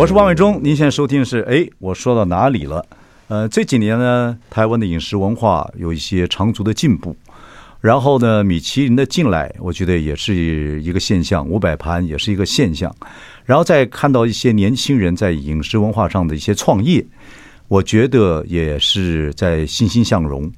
[0.00, 2.82] 我是王伟忠，您现在收听的是哎，我说到哪里了？
[3.28, 7.14] 呃，这几年呢，台湾的饮食文化有一些长足的进步，
[7.82, 12.90] 然后呢，米其林的进来，我觉得也是一个现象，五百盘也是一个现象，
[13.44, 17.04] 然后再看到一些年轻人在饮食文化上的一些创业，
[17.68, 20.50] 我觉得也是在欣欣向荣。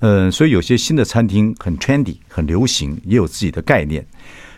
[0.00, 4.06] 嗯、所以有些新的餐厅很 trendy，很流行，也有自己的概念。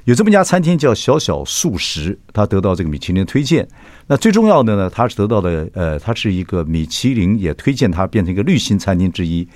[0.06, 3.66] 有这么一家餐厅叫小小素食，它得到这个米其林的推荐。
[4.06, 9.46] 那最重要的呢，它是得到的，呃，它是一个米其林也推荐它变成一个绿星餐厅之一。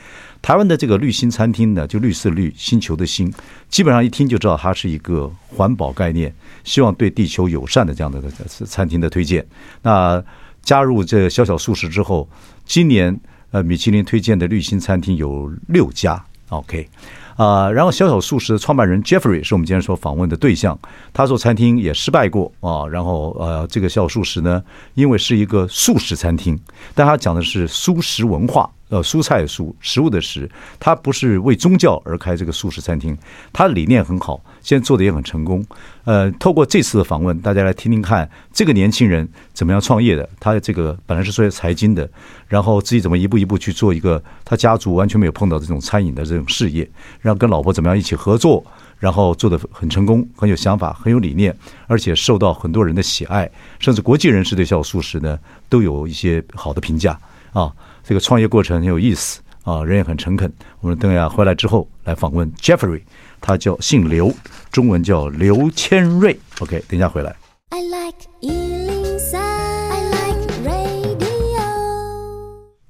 [0.40, 3.30] 台湾的这个绿星餐厅呢，就绿色绿，星球的星，
[3.68, 6.32] 基本上一听就知道它是一个环保概念，
[6.64, 9.46] 希望对地球友善的这样的餐厅的推荐。
[9.82, 10.22] 那
[10.62, 12.28] 加入这小小素食之后，
[12.64, 13.18] 今年
[13.50, 16.24] 呃，米其林推荐的绿星餐厅有六家。
[16.48, 16.88] OK。
[17.36, 20.76] 啊，然后小小素食的创办人 Jeffrey 是我们今天所访问的对象。
[21.12, 24.60] 他做餐厅也失败过啊，然后呃，这个小小素食呢，
[24.94, 26.58] 因为是一个素食餐厅，
[26.94, 28.68] 但他讲的是素食文化。
[28.88, 30.50] 呃，蔬菜的蔬，食物的食，
[30.80, 33.16] 他不是为宗教而开这个素食餐厅，
[33.52, 35.64] 他的理念很好，现在做的也很成功。
[36.04, 40.26] 呃，透过这次的访问，大家来听听看这个年轻人怎么样创业的。
[40.40, 42.08] 他这个本来是做财经的，
[42.46, 46.88] 然后自己怎么一步一步去做一个他家族完全没有碰到这种餐饮的这种事业，
[47.20, 48.64] 然后跟老婆怎么样一起合作，
[48.98, 51.54] 然后做得很成功，很有想法，很有理念，
[51.86, 57.18] 而且受到很多人的喜爱，甚至国际人士对小素食呢都有一些好的评价
[57.52, 57.70] 啊。
[58.08, 60.50] 这个创业过程很有意思啊，人也很诚恳。
[60.80, 63.02] 我们等下回来之后来访问 Jeffrey，
[63.38, 64.32] 他叫姓刘，
[64.72, 66.40] 中文叫刘千瑞。
[66.60, 67.36] OK，等一下回来。
[67.68, 71.60] I like 103, I like radio。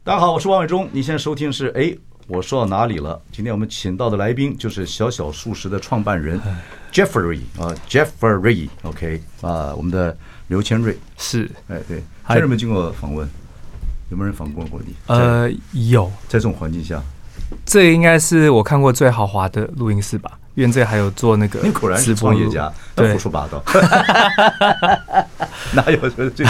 [0.05, 0.89] 大家好，我是王伟忠。
[0.93, 1.93] 你现在收听是哎，
[2.29, 3.21] 我说到哪里了？
[3.33, 6.41] 今天我们请到的来宾就是小小素食的创办人
[6.93, 8.69] Jeffrey 啊，Jeffrey。
[8.83, 13.29] OK 啊，我们的刘千瑞是哎对，千瑞有没有经过访问？
[14.11, 14.95] 有没有人访问过你？
[15.07, 17.03] 呃，有，在这种环境下，
[17.65, 20.33] 这应该是我看过最豪华的录音室吧？
[20.55, 23.63] 因为这还有做那个， 你果然是创业家，对，胡说八道，
[25.75, 26.45] 哪有这这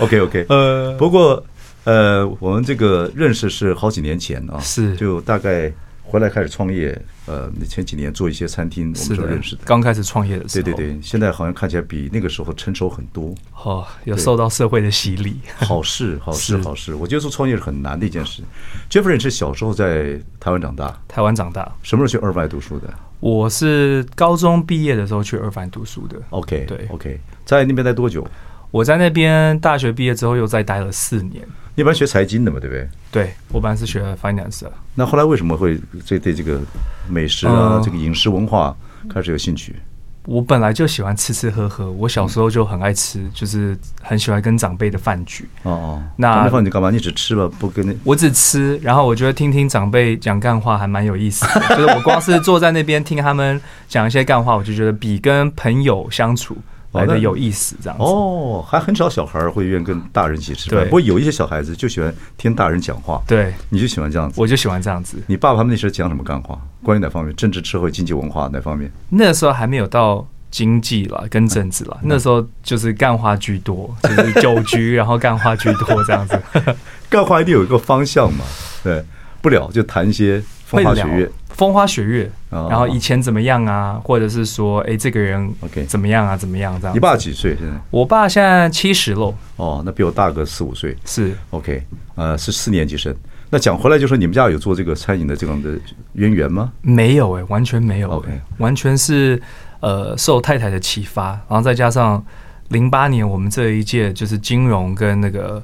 [0.00, 1.42] ？OK OK，呃，不过
[1.84, 5.72] 呃，我们这个认识是好几年前啊，是，就大概。
[6.08, 6.96] 回来开始创业，
[7.26, 9.62] 呃，前几年做一些餐厅，我们就认识的。
[9.64, 13.34] 刚开始创业的时候，对对对，现在好像看起来比那个时候成熟很多。
[13.64, 16.94] 哦，有受到社会的洗礼，好事， 好事，好事。
[16.94, 18.42] 我觉得做创业是很难的一件事。
[18.88, 22.88] Jeffrey 是小时候在台湾长大，台湾长大，什么时候去二外读书的？
[23.18, 26.16] 我是高中毕业的时候去二外读书的。
[26.30, 28.26] OK，对，OK，在那边待多久？
[28.70, 31.42] 我在那边大学毕业之后又再待了四年。
[31.76, 32.88] 你本来学财经的嘛，对不对？
[33.12, 34.72] 对，我本来是学 finance 的。
[34.94, 35.78] 那后来为什么会
[36.08, 36.58] 对对这个
[37.06, 38.74] 美食啊，这个饮食文化
[39.10, 39.76] 开始有兴趣？
[40.24, 45.46] 我本来就喜欢吃吃喝喝，我小时候就很爱吃，就是很喜欢跟长辈的饭局。
[45.64, 46.90] 哦哦，那饭你干嘛？
[46.90, 47.94] 你只吃吧，不跟那？
[48.02, 51.68] 我只吃，然后我觉得听听长辈讲干话还蛮有意思的。
[51.76, 56.56] 就是我光是坐在那边听他们讲一些干话，我就觉得比跟朋友相处。
[56.92, 60.84] 来的有意思，这样子哦，还很少小孩会愿意跟大人一起吃饭。
[60.84, 63.22] 不过有一些小孩子就喜欢听大人讲话。
[63.26, 65.18] 对，你就喜欢这样子，我就喜欢这样子。
[65.26, 66.58] 你爸爸他们那时候讲什么干话？
[66.82, 67.34] 关于哪方面？
[67.36, 68.90] 政治、社会、经济、文化哪方面？
[69.10, 71.98] 那时候还没有到经济了，跟政治了。
[72.02, 76.40] 那时候就是干话居多，就是酒局，然后干话居多这样子。
[77.10, 78.44] 干话一定有一个方向嘛？
[78.82, 79.04] 对，
[79.42, 81.30] 不了就谈一些风花雪月。
[81.56, 83.98] 风花雪月，然后以前怎么样啊？
[84.04, 86.36] 或者是说，哎，这个人 OK 怎么样啊？
[86.36, 86.94] 怎么样这样？
[86.94, 87.72] 你爸几岁现在？
[87.90, 89.34] 我爸现在七十喽。
[89.56, 90.94] 哦，那比我大个四五岁。
[91.06, 91.82] 是 OK，
[92.14, 93.14] 呃，是四年级生。
[93.48, 95.70] 那讲回来，就说你们家有做这个餐饮的这样的
[96.12, 96.70] 渊源吗？
[96.82, 98.10] 没有哎，完全没有。
[98.10, 99.40] OK，完全是
[99.80, 102.22] 呃受太太的启发，然后再加上
[102.68, 105.62] 零八年我们这一届就是金融跟那个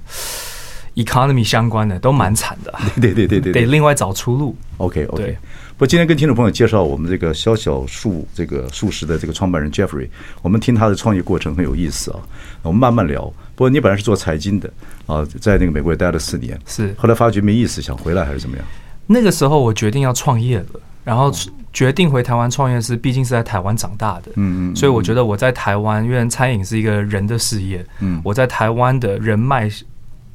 [0.94, 2.72] economy 相关的都蛮惨的。
[2.98, 4.56] 对对对对，得另外找出路。
[4.78, 5.36] OK OK。
[5.82, 10.08] 我今天跟听众朋友介绍我们这个小小树这个素食的这个创办人 Jeffrey，
[10.40, 12.20] 我们听他的创业过程很有意思啊，
[12.62, 13.22] 我们慢慢聊。
[13.56, 14.72] 不过你本来是做财经的
[15.06, 18.64] 啊，在那个美国也待了四年，是后来发觉没意思，想回来还是怎么样？
[19.08, 21.32] 那个时候我决定要创业了，然后
[21.72, 29.68] 决定回台湾创业是，毕竟是在台湾长大的，嗯嗯，所以我觉得我在台湾，因为餐饮是一个人的事业，嗯，我在台湾的人脉。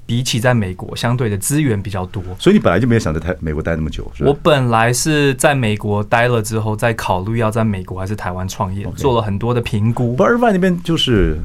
[0.08, 2.24] 比起在美国，相对的资源比较多。
[2.40, 4.12] 所以你本来就没有想在台美国待那么久？
[4.22, 10.16] 我本来是在美国待了之后，再考虑要在美国还是台湾创业.做了很多的评估。
[10.16, 11.38] 不，二外那边就是。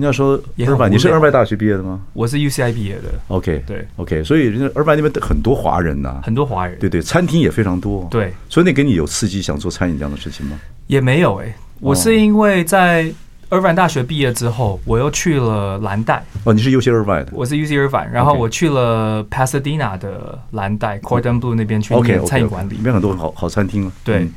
[0.00, 2.00] 你要说二外，你是二外大学毕业的吗？
[2.12, 3.02] 我是 UCI 毕业的。
[3.26, 8.06] OK，对，OK，所以人家二外那边很多华人呐，很多华人，对对，餐厅也非常多。
[8.08, 10.56] 对，所以那给你有刺激想做餐饮这样的事情吗？
[10.86, 13.12] 也没有诶、欸，我是因为在
[13.50, 16.22] 二外大学毕业之后，我又去了蓝带。
[16.44, 17.32] 哦，你是 UC Irvine 的？
[17.32, 23.90] 我是 UC Irvine，，然后我去了 Pasadena 的蓝带 Cordon Bleu 那边去念餐饮管理，里面很多好好餐厅。
[24.04, 24.28] 对，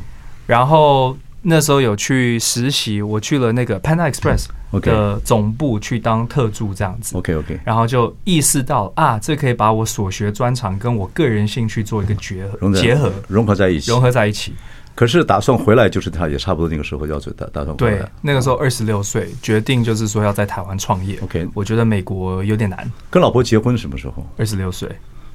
[0.47, 4.47] 然后那时候有去实习，我去了那个 Panda Express。
[4.83, 14.53] 的总部去当特助这样子，OK OK，然后就意识到啊，这可以把我所学专长跟我个人兴趣做一个结合，结合融合在一起，融合在一起。
[14.93, 17.97] 可是打算回来，就是他也差不多那个时候要准打打算回来。
[17.97, 21.17] 对，那个时候二十六岁，决定就是说要在台湾创业。
[21.21, 22.91] OK，我觉得美国有点难。
[23.09, 24.25] 跟老婆结婚什么时候？
[24.37, 24.89] 二十六岁。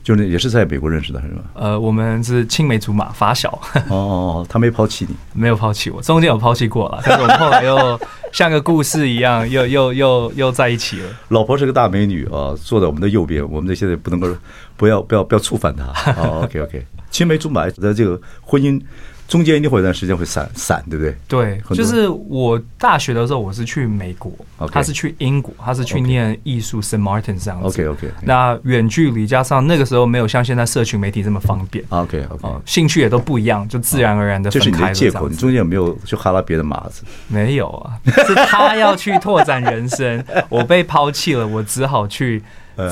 [0.05, 1.43] 就是也是在美国认识的，是吗？
[1.55, 3.50] 呃，我们是青梅竹马，发小。
[3.75, 8.00] 哦，哦,哦他没抛弃你，没有抛弃我，中间有抛弃过了，但是我们后来又
[8.31, 11.09] 像个故事一样，又又又又在一起了。
[11.31, 14.29] 老婆是个大美女啊，坐在我们的右边，我们这现在不能够
[14.76, 15.87] 不要不要不要触犯她。
[16.12, 18.81] 哦，OK OK，青梅竹马在这个婚姻。
[19.28, 21.17] 中间一定会有一段时间会散散，对不对？
[21.26, 27.00] 对，就是我大学的时候，我是去美国，okay, 他是去英国，他是去念艺术，St.
[27.00, 27.67] Martin 这样子。
[27.67, 28.08] OK OK。
[28.23, 31.84] 那远距离加上那个时候没有像现在社群媒体这么方便。
[31.88, 32.62] OK OK、呃。
[32.64, 34.70] 兴趣也都不一样，就自然而然的分开了。
[34.70, 37.02] 就是你的借口，你中间有没有去哈拉别的马子？
[37.28, 42.43] 没有啊，是他要去拓展人生， 我被抛弃了，我只好去。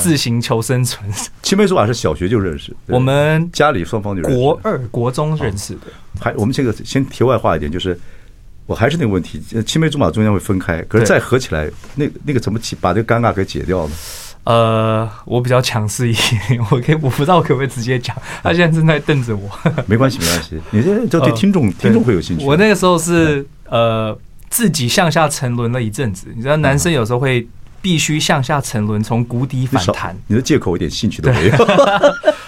[0.00, 1.06] 自行求生存。
[1.42, 4.38] 青梅竹马是小学就认识，我们家里双方就认识。
[4.38, 5.80] 国二、国中认识的。
[6.20, 7.98] 还我们这个先题外话一点，就是
[8.66, 13.94] 我还是那个问题，青梅竹马中间会分开，可是再合起来，那那个怎么解把这个尴尬给解掉呢？
[14.44, 18.14] 呃，我比较强势一点， 我可以我不知道可不可以直接讲。
[18.42, 19.50] 他现在正在瞪着我。
[19.86, 20.60] 没关系，没关系。
[20.70, 22.44] 你这就对听众、呃、听众会有兴趣。
[22.44, 24.16] 我那个时候是呃
[24.50, 27.46] 自己向下沉沦了一阵子，你知道，男生有时候会。
[27.84, 30.16] 必须向下沉沦，从谷底反弹。
[30.26, 31.54] 你的借口一点兴趣都没有。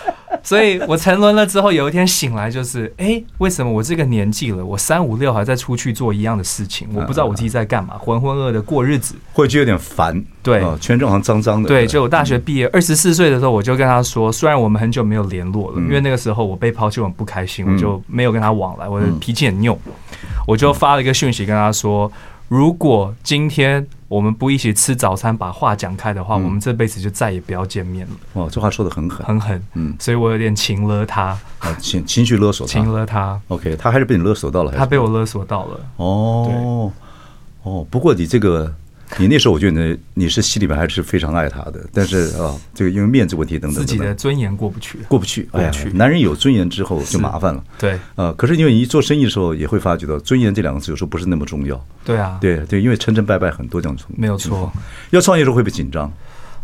[0.47, 6.87] 所以我沉沦了之后，有一天醒来，就是哎、欸，为什么我这个年纪了，我三五六还在出去做一样的事情？
[6.95, 10.25] 我不知道我自己在干嘛，浑浑噩噩的过日子，会觉得有点烦。
[10.45, 11.69] 对，全身好像脏脏的。
[11.69, 19.77] 对，就我大学毕业二十四岁的时候，我就跟他说，虽然我们很久没有联络了，因为那个时候我被抛弃，我很不开心，我就没有跟他往来，我的脾气很拗，
[20.47, 22.11] 我就发了一个讯息跟他说。
[22.49, 28.13] 如果今天我们不一起吃早餐，把话讲开的话，嗯、我们这辈子就再也不要见面了。
[28.35, 29.63] 哦，这话说的很狠，很狠。
[29.75, 33.41] 嗯，所以我有点情勒他，啊，情情绪勒索他，情勒他。
[33.49, 35.81] OK，他还是被你勒索到了，他被我勒索到了。
[35.97, 36.93] 哦，
[37.63, 38.75] 哦，不过你这个。
[39.19, 45.91] 你那时候我觉得你是心里面还是非常爱他的，但是啊，这个因为面子问题等等，自己的尊严过不去，过不去，过不去。
[45.91, 54.73] 男人有尊严之后就麻烦了，对，呃，可是因为你一做生意的时候也会发觉到尊严这两个字有时候不是那么重要，对啊，对对，因为成成败败很多这样子，没有错。
[55.11, 56.13] 要创业的时候会不会紧张？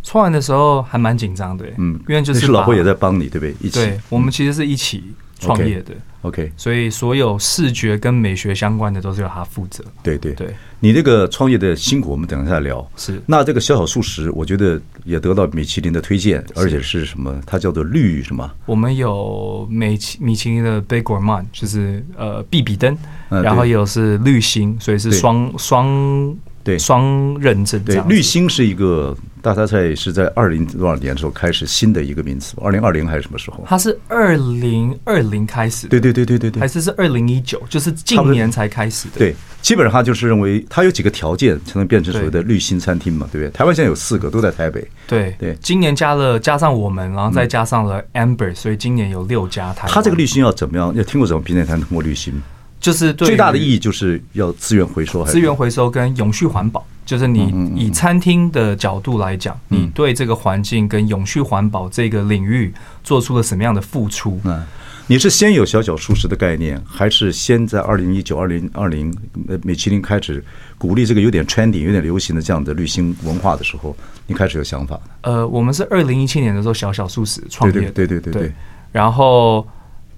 [0.02, 3.54] 创业的时候还蛮紧张的，嗯，因为就是，老婆也在帮你，对不对？
[3.60, 5.04] 一起，我们其实是一起。
[5.46, 5.92] 创业的
[6.22, 9.84] ，OK，所以所有视觉跟美学相关的都是由他负责。
[10.02, 12.86] 对对对，你这个创业的辛苦，我们等一下聊。
[12.96, 17.40] 是，那这个小小素食，我觉得也得到米其林的推荐，而且是什么？
[17.46, 18.50] 它叫做绿什么？
[18.66, 22.96] 我们有米其米其林的 Bib Gourmand，就是呃必比登，
[23.28, 26.36] 然后也有是绿星，所以是双双。
[26.64, 27.82] 对，双认证。
[27.84, 33.64] 对，绿星是一个大菜菜，是在二零多少年的时候开始新的一个名词，二零二零还是什么时候？
[33.66, 35.86] 它是二零二零开始。
[35.88, 39.18] 对对对对对对，还是是二零一九，就是近年才开始的。
[39.18, 43.50] 对，基本上他就是认为它有几个条件才能变成所谓的绿星餐厅嘛，对不对？
[43.50, 44.86] 台湾现在有四个，都在台北。
[45.06, 50.00] 对对，今年加了加上我们，然后再加上了 Amber，所以今年有六家台它。
[50.00, 50.94] 这个绿星要怎么样？
[50.94, 52.40] 要听过什么平台才能通过绿星？
[52.82, 56.84] 就是最大的意义就是要资源回收，资源回收跟永续环保。
[57.04, 62.72] 就是你以餐厅的角度来讲，你对这个环境跟永续环保这个领域
[63.02, 64.40] 做出了什么样的付出？
[64.44, 64.64] 嗯，
[65.08, 69.12] 你是先有小小素食的概念，还是先在二零一九、二零二零
[69.48, 70.42] 呃米其林开始
[70.78, 73.94] 鼓励这个有点 trendy、有点流行的这样的绿星文化的时候，
[74.26, 74.98] 你开始有想法？
[75.22, 78.52] 呃，我们是二零一七年的时候小小素食创业，对对对对对。
[78.92, 79.66] 然后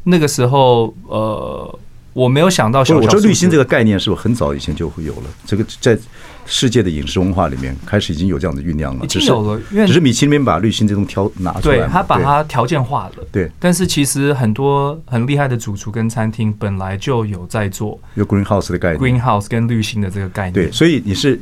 [0.02, 1.78] 那个时候，呃。
[2.14, 5.22] 我没有想到小小，我说滤芯这个概念是不是很早以前就会有了？
[5.44, 5.98] 这个在
[6.46, 9.60] 世界的饮食文化里面开始已经有这样的酝酿了，已经有了。
[9.86, 13.24] 只是米其林把滤芯这种挑拿出来，对，他把它条件化了。
[13.32, 20.52] 对，但是其实很多很厉害的主厨跟餐厅本来就有在做，有 greenhouse 的概念，greenhouse 跟滤芯的这个概念。
[20.52, 21.40] 对，所以你是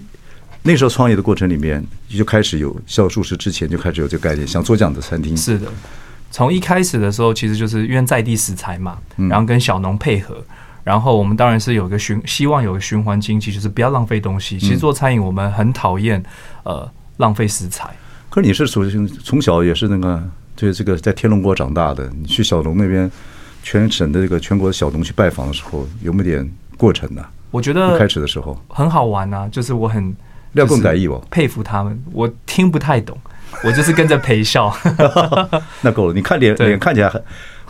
[0.63, 5.37] 那时候创业的过程里面，就开始有销售师之前就开始有这个概念，想做这样的餐厅。
[5.37, 5.67] 是的，
[6.33, 8.99] 从一开始的时候，其实就是因为在地食材嘛，
[9.29, 10.43] 然后跟小农配合，
[10.83, 14.59] 然后我们当然是有个循，希望有个循环经济，就是不要浪费东西。
[14.59, 16.21] 其实做餐饮，我们很讨厌
[16.65, 17.89] 呃浪费食材。
[18.31, 20.23] 可是你是属于从小也是那个，
[20.57, 23.09] 就是这个在天龙国长大的，你去小农那边，
[23.63, 27.23] 全省的这个全国的小农去拜访的时候，有没有点过程呢？
[27.51, 30.17] 我觉得开始的时候很好玩啊，就是我很
[30.53, 32.03] 廖更歹意哦，佩服他们。
[32.11, 33.19] 我听不太懂，
[33.65, 34.75] 我就是跟着陪笑。
[35.83, 37.23] 那够了，你看脸脸看起来很，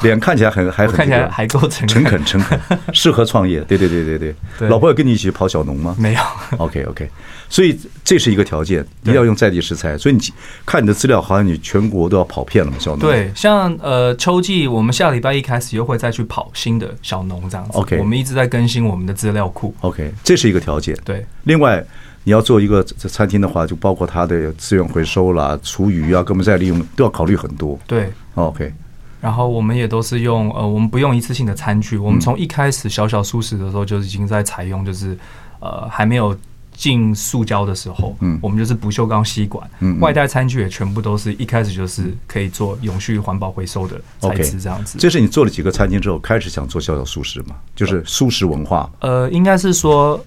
[0.03, 2.59] 脸看起来很还很看起来还够诚诚恳诚恳，
[2.93, 3.61] 适合创业。
[3.63, 5.95] 对对对对对，对老婆有跟你一起跑小农吗？
[5.99, 6.21] 没有。
[6.59, 7.09] OK OK。
[7.49, 9.99] 所以这是一个条件，一定要用在地食材。
[9.99, 10.21] 所以你
[10.65, 13.01] 看你的资料，好像你全国都要跑遍了嘛，小农。
[13.01, 17.73] 对，像呃秋季，我们下礼拜一开始又会再去跑新的小农这样子。
[17.79, 19.75] OK，我们一直在更新我们的资料库。
[19.83, 20.97] OK，这是一个条件。
[21.05, 21.85] 对，另外
[22.25, 27.79] 你要做一个餐厅的话，就包括它的资源回收啦、厨余啊、根本再利用都要考虑很多。
[27.87, 28.73] 对，OK。
[29.21, 31.97] 然后我们也都是用呃，我们不用一次性的餐具。
[31.97, 35.17] 我们从一开始小小素食的时候就已经在采用，就是
[35.61, 36.37] 呃还没有。
[36.75, 44.97] 进塑胶的时候，嗯，我们就是不锈钢吸管，嗯，外带餐具也全部都是一开始就是可以做永续环保回收的材质，这样子。
[44.99, 47.57] 这是你做了几个餐厅之后，开始想做小小素食嘛？
[47.77, 48.91] 就是素食文化。
[49.01, 50.19] 呃，应该是说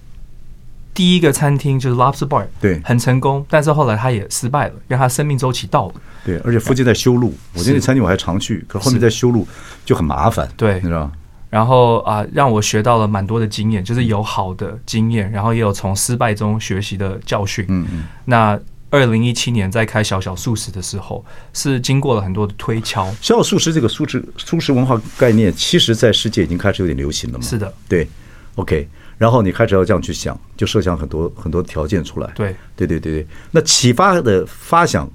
[0.96, 5.94] 第一个餐厅就是 Lobster Bar，对，很成功，但是后来他也失败了，因为它生命周期到了。
[6.24, 9.46] 对，而且附近在修路，我觉得那餐厅我还常去，可后面在修路
[9.84, 11.12] 就很麻烦，对，你知道。
[11.50, 17.64] 然后啊，让我学到了蛮多的经验，就是有好的经验，然后也有从失败中学习的教训。
[17.68, 18.04] 嗯嗯。
[18.24, 18.58] 那
[18.90, 23.06] 二零一七年在开小小素食的时候，是经过了很多的推敲。
[23.20, 27.44] 小小素食这个素食素食文化概念，其实在世界已经开始有点流行了嘛。
[27.44, 28.08] 是的，对。
[28.56, 32.30] OK，然后你开始要这样去想，就设想很多很多条件出来。
[32.34, 33.26] 对，对对对对。
[33.50, 35.08] 那启发的发想。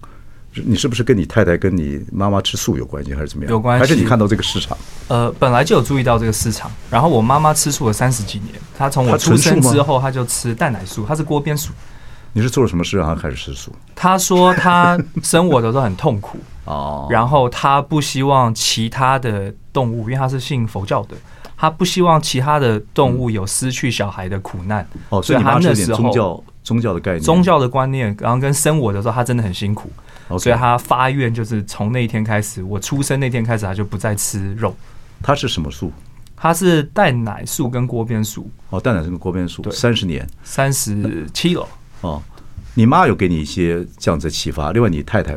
[0.65, 3.51] 你是不是跟你太太跟你妈妈吃素有关系，还是怎么样？
[3.51, 4.77] 有关系，还是你看到这个市场？
[5.07, 6.69] 呃，本来就有注意到这个市场。
[6.89, 11.71] 然后我妈妈吃素了三十几年，她从我出生之后，她就吃蛋奶素，她是锅边素。
[12.33, 13.71] 你是做了什么事让她开始吃素？
[13.95, 16.37] 她说她生我的时候很痛苦
[16.71, 21.15] 哦，然后他不希望其他的动物，因为他是信佛教的，
[21.57, 24.87] 他不希望其他的动物有失去小孩的苦难。
[25.09, 29.91] 哦，所以他那时候宗教宗教的概念、宗教的观念，然后跟生我的时候，他真的很辛苦。
[30.39, 34.73] 所以他发愿，就是从那一天开始，我出生那天开始，他就不再吃肉。
[35.21, 35.91] 他是什么素？
[36.37, 38.49] 他是蛋奶素跟锅边素。
[38.69, 41.67] 哦，蛋奶素跟锅边素，三十年，三十七了。
[41.99, 42.23] 哦，
[42.75, 44.71] 你妈有给你一些这样子的启发。
[44.71, 45.35] 另外，你太太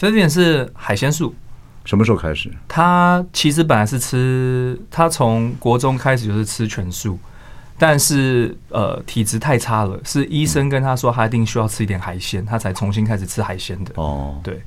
[0.00, 1.34] Vivian，Vivian 是海鲜素。
[1.84, 2.50] 什么时候开始？
[2.66, 7.18] 他其实本来是吃，他从国中开始就是吃全素。
[7.78, 13.92] 但是呃，体质太差了，是医生跟他说他一定需要吃一点海鲜，他才重新开始吃海鲜的。
[13.94, 14.60] 哦，对，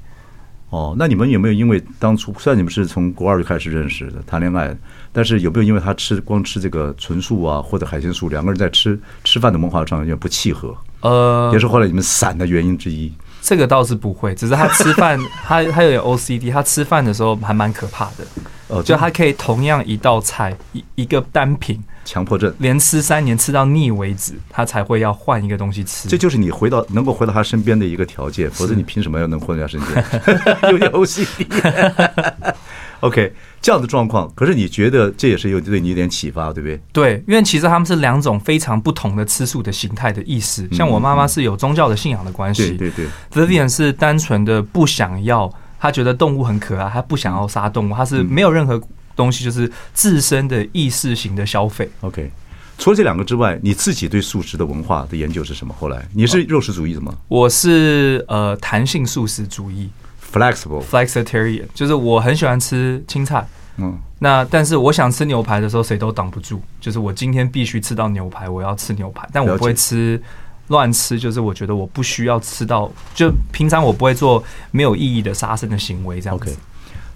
[0.71, 4.75] 哦，那你们有没有因为当初虽然你们是从国二就开始认识的谈恋爱，
[5.11, 10.75] 但是有没有因为他吃光吃这个纯素啊或者海鲜素，两个人在吃吃饭的文化上有点不契合？
[11.01, 13.13] 呃，也是后来你们散的原因之一。
[13.43, 18.25] 这个倒是不会，只是他吃饭 他他有点 OCD，他吃饭的时候还蛮可怕的。
[18.69, 21.83] 哦，就他可以同样一道菜一一个单品。
[22.05, 26.09] 强迫症，连吃三年吃到腻为止，他才会要换一个东西吃。
[26.09, 30.71] 这就是你回到能够回到他身边的一个条件，否则你凭什么要能混在他身边？
[30.71, 31.47] 有点 OCD。
[33.03, 36.81] OK，这样的状况，可是你觉得这也是有对你有点启发，对不对？
[36.91, 40.67] 对，因为其实他们是两种非常不同的吃素的形态的意思。
[40.71, 43.47] 像我妈妈是有宗教的信仰的关系，对对对。
[43.47, 48.81] Vivian 是单纯的不想要，她觉得动物很可爱，她不想要杀动物，她是没有任何。
[49.15, 51.87] 东西就是自身的意识型的消费。
[52.01, 52.31] OK，
[52.79, 55.71] 除了这两个之外，你自己对素食的文化的研究是什么？
[55.79, 57.13] 后来你是肉食主义的吗？
[57.27, 59.87] 我是呃弹性素食主义
[60.33, 63.47] ，flexible flexitarian，就是我很喜欢吃青菜。
[63.77, 66.61] 嗯，那但是我想吃牛排的时候，谁都挡不住。
[66.79, 70.21] 就是我今天必须吃到牛排，我要吃牛排，但我不会吃
[70.67, 71.17] 乱吃。
[71.17, 76.51] 就是我觉得我不需要吃到，就平常我不会做没有意义的杀生的行为，这样子。
[76.51, 76.55] Okay.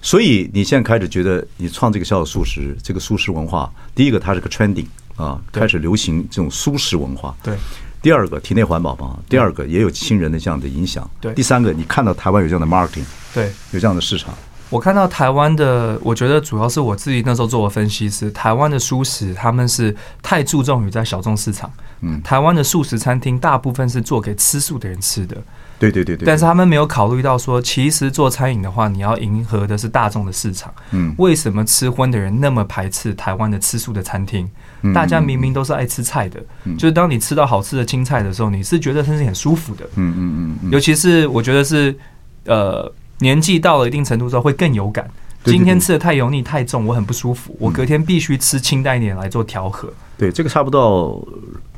[0.01, 7.35] 所以你现在开始觉得，你创这个小小素食，这个素食文化，第一个它是个 trending 啊，开始流行这种素食文化。
[7.43, 7.55] 对。
[8.01, 11.09] 第二个体内环保嘛，第二个也有亲人的这样的影响。
[11.19, 11.33] 对。
[11.33, 14.33] 第三个，你看到台湾有这样的 marketing，对，有这样的市场。
[14.69, 21.71] 我看到台湾的，我觉得主要是我自己那时候做的分析是，台湾的素食他们是太注重于在小众市场。
[22.01, 25.37] 嗯，台湾的素食餐厅大部分是做给吃素的人吃的。
[25.79, 26.25] 对对对对。
[26.25, 30.73] 但是他们没有考虑到说，其实做餐饮的话，你要迎合的是大众的市场。
[30.91, 31.13] 嗯。
[31.17, 34.49] 为什么吃荤的人那么排斥台湾的吃素的餐厅？
[34.93, 36.39] 大家明明都是爱吃菜的，
[36.77, 39.85] 就是当你吃到好吃的青菜的时候，你是觉得它是很舒服的。
[39.95, 40.71] 嗯嗯嗯。
[40.71, 41.95] 尤其是我觉得是，
[42.45, 42.93] 呃。
[43.19, 45.09] 年纪到了一定程度之后，会更有感。
[45.51, 47.55] 今天吃的太油腻、太重，我很不舒服。
[47.59, 49.91] 我隔天必须吃清淡一点来做调和。
[50.17, 51.25] 对，这个差不多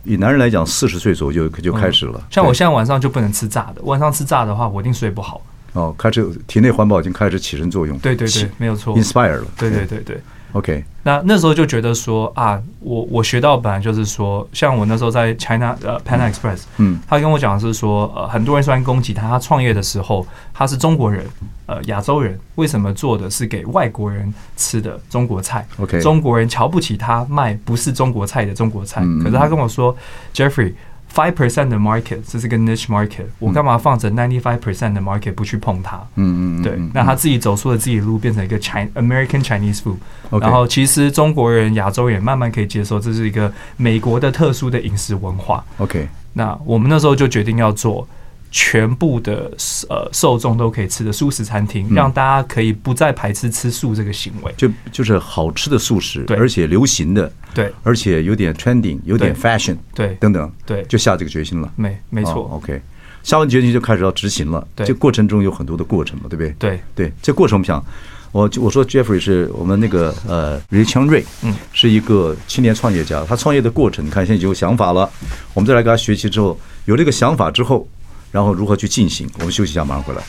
[0.03, 2.21] 以男人来讲，四十岁左右就就开始了。
[2.29, 5.41] 像我现在晚上就不能吃炸的，晚上吃炸的话，我一定睡不好。
[5.73, 7.97] 哦，开始体内环保已经开始起身作用。
[7.99, 9.45] 对对对，没有错，inspire 了。
[9.57, 10.21] 对对对对。
[10.53, 21.25] OK，那那时候就觉得说啊，我我学到本来就是说，像我那时候在 China 呃 Panda Express，嗯，他跟我讲的是说，呃，很多人虽然攻击他，他创业的时候他是中国人，
[21.67, 29.95] 呃，亚洲人，为什么做的是给外国人吃的中国菜？OK，中国人瞧不起他卖不是中国菜的中国菜，可是他跟我说
[30.33, 30.73] ，Jeffrey。
[31.11, 35.97] Five percent 的 market，这是个 niche market，我干嘛放着 ninety five percent 的 market 不去碰它？
[36.15, 39.97] 嗯嗯对，那他自己走出了自己的路，变成一个 Chinese American Chinese food。
[40.39, 45.65] 然后其实中国人、亚洲人慢慢可以接受，这是一个美国的特殊的饮食文化。
[45.77, 48.07] OK，那我们那时候就决定要做。
[48.51, 49.51] 全部的
[49.89, 62.81] 呃受众都可以吃的素食餐厅，让大家可以不再排斥吃素这个行为，就就是好吃的素食，对，而且流行的，对，而且有点 trending，有点 fashion，对，等等，对，就下这个决心了，没没错，OK，
[63.21, 66.55] 下完决心就开始要执行了，对，这过程中有很多的过程嘛，对不对？
[66.57, 66.79] 对。
[66.95, 67.85] 对，这过程我们想，
[68.31, 75.07] 我我说 Jeffrey 是我们那个呃李强瑞，嗯，是一个青年创业家，他创业的过程，你看现在有想法了，
[75.53, 77.87] 我们再来跟他学习之后，有这个想法之后。
[78.31, 79.29] 然后如何去进行？
[79.39, 80.21] 我们休息一下，马上回来。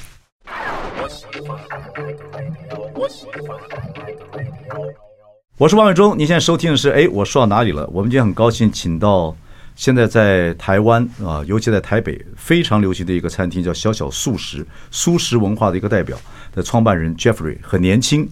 [5.56, 7.86] 我是王伟忠，你现在收听的是哎，我说到哪里了？
[7.92, 9.36] 我们今天很高兴请到
[9.76, 16.16] 现在在台湾啊，尤其在台北非常流行的一个餐厅，叫小小素食，素食文化的一个代表
[16.54, 18.26] 的创办人 Jeffrey，很年轻。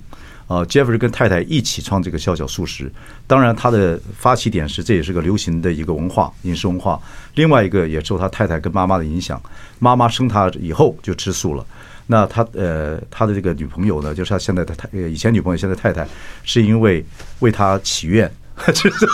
[0.49, 2.91] 啊，Jeffrey 跟太太一起创这个小小素食，
[3.27, 6.99] 当然他的发起点是这也是个流行的一个文化，饮食文化。
[7.35, 9.41] 另外一个也受他太太跟妈妈的影响，
[9.79, 11.65] 妈妈生他以后就吃素了。
[12.07, 16.09] 那他呃他的这个女朋友呢，就是他现在的太以前女朋友现在太太，
[16.43, 17.05] 是因为
[17.41, 18.33] 为他祈愿，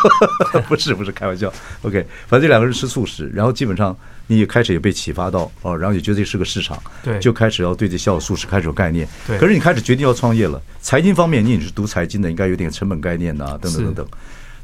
[0.68, 1.52] 不是不是开玩笑。
[1.82, 3.94] OK，反正这两个人吃素食，然后基本上。
[4.26, 9.06] 你也开始也被启发到哦，然后也觉得这是个市场，对，就开始要对这小小素食开始有概念。
[9.26, 14.06] 对，可是你开始决定要创业了，财经方面你也是读财经的，应该有点成本概念呐，等等等等。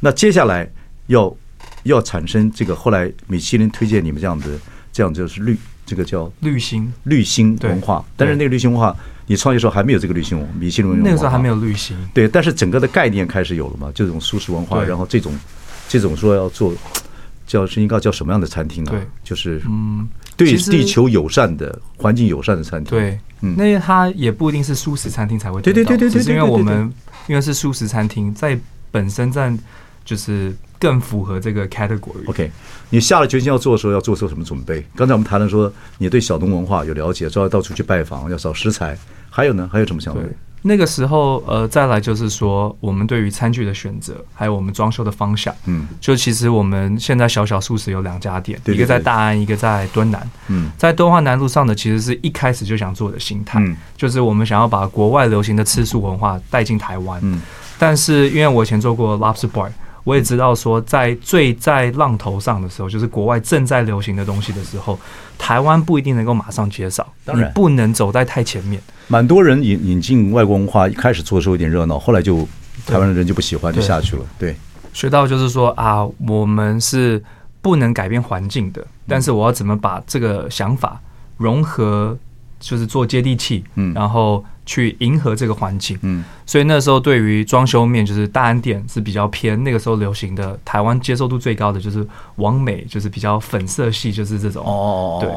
[0.01, 0.67] 那接下来
[1.09, 1.37] 要
[1.83, 4.47] 要产生这个，后来米其林推荐你们这样的，
[4.91, 8.03] 这样就是绿，这个叫绿星绿星文化。
[8.17, 8.97] 但是那个绿星文化，
[9.27, 11.95] 你创业时候还没有这个绿星米其林文化，那个时候还没有绿星。
[12.15, 15.39] 对，但是整个的概念开始有了嘛，这种素食文化，然后这种
[15.87, 16.73] 这种说要做。
[17.51, 18.91] 叫是应该叫什么样的餐厅啊？
[18.93, 22.97] 对，就是嗯，对地球友善的、环境友善的餐厅。
[22.97, 25.61] 对，嗯，那它也不一定是素食餐厅才会。
[25.61, 26.93] 对对对对对，是因为我们
[27.27, 28.57] 因为是素食餐厅，在
[28.93, 29.53] 本身在
[30.05, 32.25] 就是更符合这个 category。
[32.27, 32.49] OK，
[32.89, 34.87] 你下了决心要做的时候，要做出什么准备？
[34.95, 38.97] 刚才我们谈了说，你对小农文化有了解，知道要到处去拜访，要找食材，
[39.29, 39.69] 还有呢？
[39.73, 40.21] 还有什么想法？
[40.63, 57.41] 那个时候，呃，再来就是说，我们对于餐具的选择，还有我们装修的方向，嗯，就其实我们现在小小素食有两家店，一个在大安，一个在敦南，嗯，在敦化南路上的，其实是一开始就想做的心态，嗯，就是我们想要把国外流行的吃素文化带进台湾，嗯，
[57.79, 59.71] 但是因为我以前做过 Lobster Bar，
[60.05, 64.99] 我也知道说，在最在浪头上的时候，就是国外正在流行的东西的时候，
[65.39, 67.51] 台湾不一定能够马上接手，当然。
[67.55, 68.79] 不能走在太前面。
[69.11, 72.47] 蛮多人引引进外国文化，一开始做的时候有点热闹，后来就
[72.87, 74.23] 台湾的人就不喜欢，就下去了。
[74.39, 74.55] 对，
[74.93, 77.21] 学到就是说啊，我们是
[77.61, 81.01] 不能改变环境的，但是我要怎么把这个想法
[81.39, 82.17] 融合，
[82.61, 86.23] 就是做接地气，嗯，然后去迎合这个环境，嗯。
[86.47, 94.65] 所以那时候对于装修面，就是大安店是比较偏那个时候流行的，台湾接受度最高的就是王美，就是比较粉色系，就是这种。
[94.65, 95.29] 哦，对，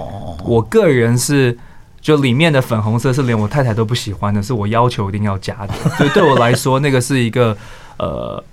[0.46, 1.58] 我个人是。
[2.04, 5.74] 就里面的粉红色是连我太太都不喜欢的，是我要求一定要加的。
[5.98, 7.58] 所以对我来说，那个是一个
[7.98, 8.44] 呃，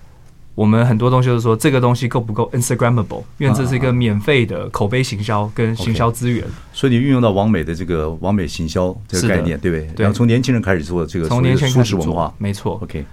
[0.55, 6.45] 我们很多东西就是说这个东西够不够 Instagrammable，因为这是一个免费的口碑行销跟行销资源。
[6.73, 9.87] 所以你运用到网美的这个网美行销这个概念，对不对？
[9.97, 10.05] 对。
[10.05, 12.79] 然后从年轻人开始做这个，从年轻人开始做文化，没错。
[12.83, 13.05] OK，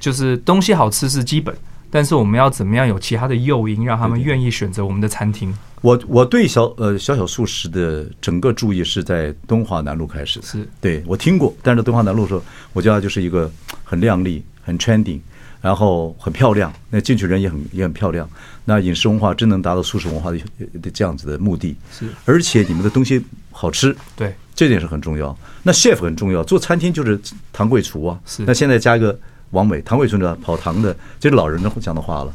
[0.00, 1.56] 就是东西好吃是基本。
[1.96, 5.50] 但是我们要怎么样有其他的诱因，让他们愿意选择我们的餐厅？
[5.80, 12.42] 我我对小呃小小素食的整个注意是在东华南路开始，是对我听过，但是东华南路的时候，
[12.74, 13.50] 我觉得就是一个
[13.82, 15.20] 很靓丽、很 trending，
[15.62, 18.28] 然后很漂亮，那进去人也很也很漂亮。
[18.66, 20.38] 那饮食文化真能达到素食文化的
[20.82, 25.34] 的这样子的目的，是而且你们的东西好吃，对，这点是很重要。
[25.62, 27.18] 那 chef 很重要，做餐厅就是
[27.54, 28.44] 堂柜厨啊，是。
[28.44, 29.18] 那现在加一个
[29.50, 32.34] 王美，唐伟村长跑堂的，这是老人讲的话了，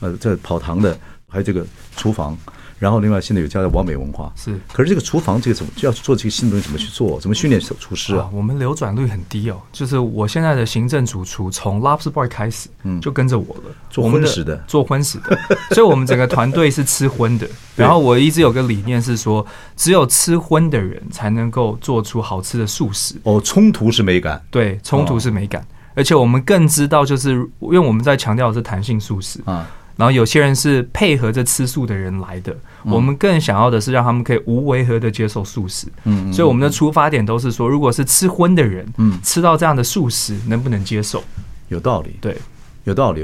[0.00, 0.96] 呃，这跑堂的
[1.28, 1.64] 还有这个
[1.96, 2.36] 厨房。
[2.78, 6.64] 然后，另外现在有加的王美文化是，可是这个厨房这个怎么就要做这个新东西？
[6.64, 7.20] 怎么去做？
[7.20, 8.28] 怎么训练厨师啊？
[8.32, 9.62] 我们流转率很低哦。
[9.70, 15.38] 就是我现在的行政主厨从 Lobster Boy 开始，嗯，就跟着我了，做荤食的，做荤食的。
[15.70, 17.48] 所以我们整个团队是吃荤的。
[17.76, 23.14] 然后我一直有个理念是说，只有吃荤的人才能够做出好吃的素食。
[23.22, 25.64] 哦，冲突是美感，对，冲突是美感。
[25.94, 29.68] 而且我们更知道，就是因为我们在强调的是弹性素食啊。
[29.94, 35.86] 然后有些人是配合着吃素的人来的，我们更想要的是让他们可以无违和的接受素食。
[36.04, 41.22] 嗯，所以我们的出发点都是说，如果是吃荤的人，嗯，吃到这样的素食能不能接受？
[41.68, 42.34] 有道理，对，
[42.84, 43.22] 有道理。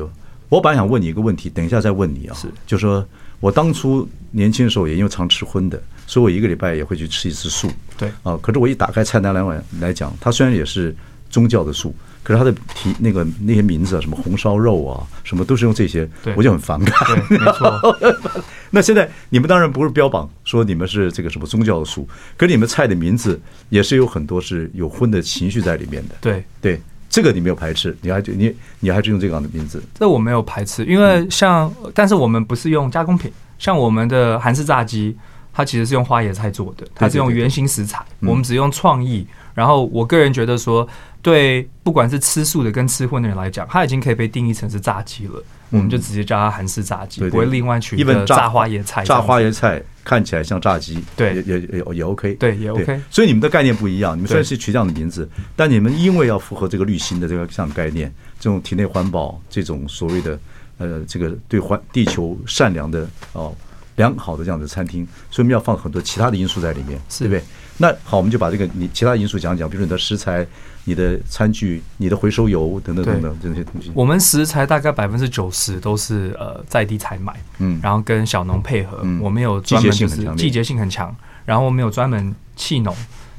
[0.50, 2.34] 我本来想问你一个问题，等一下再问你啊。
[2.34, 3.04] 是，就说
[3.40, 7.68] 我当初年轻的时候也因为常吃荤的，所以我一个礼拜也会去吃一次素。
[7.96, 10.94] 对啊，可是我一打开菜单来来讲，它虽然也是
[11.30, 11.94] 宗教的素。
[12.28, 16.94] 可是他的题那个那些名字啊，什么红烧肉啊，什么都是用这些，我就很反感。
[17.26, 17.98] 对，没错。
[18.68, 26.16] 那现在你们当然不是标榜说你们是这个什么宗教的素，可是你们菜的名字也是有很多是有荤的情绪在里面的。
[26.20, 29.82] 对对，这个你没有排斥，你还你你还是用这样的名字？
[29.94, 35.16] 这我没有排斥，因为像但是我们不是用加工品，像我们的韩式炸鸡，
[35.50, 39.26] 它其实是用花椰菜做的，它是用原形食材，我们只用创意。
[39.58, 40.88] 然后我个人觉得说。
[41.20, 45.42] 对，不管是吃素的跟吃荤的人来讲，它已经可以被定义成是炸鸡了。
[45.70, 49.04] 嗯、我们就直接叫它韩式炸鸡，不会另外取一个炸花椰菜。
[49.04, 53.00] 炸花椰菜看起来像炸鸡，对，也也也 OK，对，也 OK。
[53.10, 60.38] 所以你们的概念不一样，你们虽然是取这样的名字，但你们因为要符合这个绿心的这个这样的概念，这种体内环保，这种所谓的
[60.78, 63.52] 呃这个对环地球善良的哦
[63.96, 67.42] 良好的这样的餐厅，所以我们要放很多其他的因素在里面，对不对？
[67.78, 70.46] 那好，我们就把这个你其他因素讲讲，比如你的食材。
[70.84, 81.14] 你的餐具、你的回收油等等等等这些东西，我们食材大概百分之九十都是呃在地采买，嗯，然后跟小农配合，嗯，我们有专门就是季节性很强，
[81.44, 82.96] 然后我们有专门气农，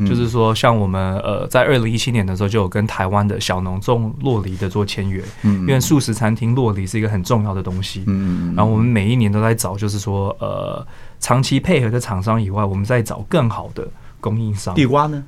[0.08, 10.86] 就是说像我们呃在二零一七年的时候就有跟台湾的小农种洛梨的做签约，嗯，因为素食餐厅洛梨是一个很重要的东西，嗯嗯，然后我们每一年都在找，就是说呃
[11.20, 13.88] 长期配合的厂商以外，我们在找更好的
[14.20, 14.74] 供应商。
[14.76, 15.24] 地瓜呢？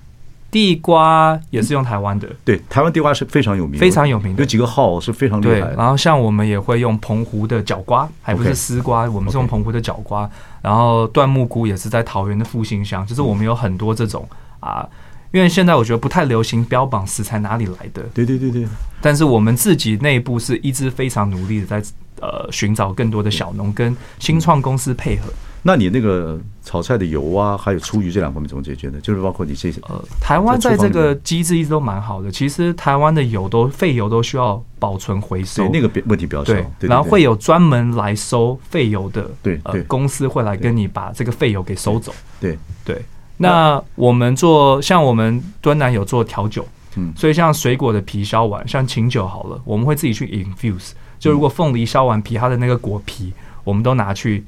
[0.49, 5.75] 地瓜也是用台湾的，对，台湾地瓜是非常有名，非常有名的，有几个号是非常厉害的。
[5.77, 10.29] 然后像我们也会用澎湖的角瓜，还不是丝瓜，我们是用澎湖的角瓜。
[10.61, 14.27] 然后椴木菇也是在桃园的复兴乡，就是我们有很多这种
[14.59, 14.85] 啊，
[15.31, 18.67] 因为现在我觉得不太流行标榜食材哪里来的，对对对对。
[18.99, 21.81] 但是我们自己内部是一直非常努力的在
[22.19, 25.31] 呃寻找更多的小农跟新创公司配合。
[25.63, 28.99] 那你那个炒菜的油啊，还有厨余这两方面怎么解决呢？
[29.01, 32.31] 就是包括你这些呃，台湾在这个机制一直都蛮好的。
[32.31, 36.51] 其实台湾的油都废油都需要保存回收，那个问题比较少。
[36.79, 42.11] 对，然后会有专门来收废油的，对呃公司会来跟你把这个废油给收走。
[42.39, 42.99] 对对。
[43.37, 50.93] 那我们做像我们敦南有做调酒，嗯，所以像水果的皮削完，像琴酒好了，我们会自己去 infuse。
[51.19, 53.31] 就如果凤梨削完皮，它的那个果皮，
[53.63, 54.43] 我们都拿去。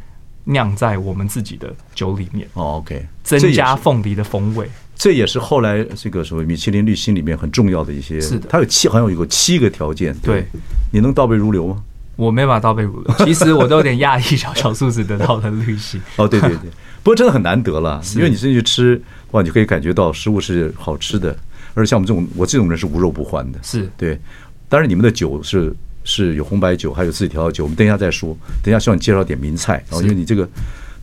[0.46, 8.20] 酿在我们自己的酒里面哦，OK，增加凤梨的风味，这也是后来这个所谓米其林滤芯里面很重要的一些。
[8.20, 10.14] 是的，它有七，好像有个七个条件。
[10.20, 10.46] 对，
[10.92, 11.82] 你能倒背如流吗？
[12.16, 16.02] 我没法倒背如流， 其实我都有点讶异，小小数字得到的滤芯。
[16.18, 16.70] 哦，对对对，
[17.02, 19.02] 不过真的很难得了， 因为你进去吃
[19.32, 21.36] 哇，你可以感觉到食物是好吃的，
[21.74, 23.60] 而且像我们这种我这种人是无肉不欢的。
[23.64, 24.20] 是对，
[24.68, 25.74] 当然你们的酒是。
[26.04, 27.64] 是有红白酒，还有自己调的酒。
[27.64, 28.36] 我们等一下再说。
[28.62, 29.84] 等一下，希望你介绍点名菜。
[29.90, 30.48] 然后，因为你这个，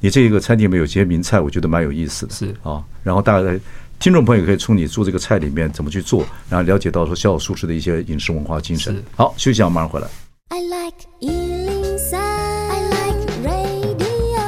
[0.01, 2.35] 你这个餐厅里面有些名菜，我觉得蛮有意思的。
[2.35, 3.59] 是啊，然后大概
[3.99, 9.03] 听众朋友可以从你做这个菜里面怎么去做，然后了解到说小小素食的一些饮食文化精神。
[9.17, 10.07] 好，休息一下，马上回来。
[10.49, 14.41] I like 103, I like radio。